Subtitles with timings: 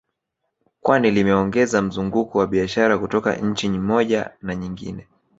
[0.81, 5.07] Kwani limeongeza mzunguko wa biashara kutoka nchi moja na nyingine